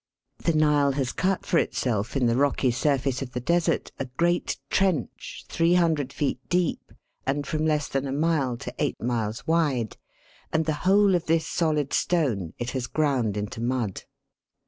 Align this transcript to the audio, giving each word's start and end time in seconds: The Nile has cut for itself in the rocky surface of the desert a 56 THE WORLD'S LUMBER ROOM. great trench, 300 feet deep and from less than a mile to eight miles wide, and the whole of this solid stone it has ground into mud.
The 0.39 0.55
Nile 0.55 0.93
has 0.93 1.11
cut 1.11 1.45
for 1.45 1.59
itself 1.59 2.17
in 2.17 2.25
the 2.25 2.35
rocky 2.35 2.71
surface 2.71 3.21
of 3.21 3.33
the 3.33 3.39
desert 3.39 3.91
a 3.99 3.99
56 3.99 3.99
THE 3.99 4.03
WORLD'S 4.03 4.09
LUMBER 4.09 4.29
ROOM. 4.31 4.39
great 5.03 5.09
trench, 5.11 5.45
300 5.47 6.11
feet 6.11 6.39
deep 6.49 6.91
and 7.27 7.45
from 7.45 7.67
less 7.67 7.87
than 7.87 8.07
a 8.07 8.11
mile 8.11 8.57
to 8.57 8.73
eight 8.79 8.99
miles 8.99 9.45
wide, 9.45 9.97
and 10.51 10.65
the 10.65 10.73
whole 10.89 11.13
of 11.13 11.27
this 11.27 11.45
solid 11.45 11.93
stone 11.93 12.53
it 12.57 12.71
has 12.71 12.87
ground 12.87 13.37
into 13.37 13.61
mud. 13.61 14.05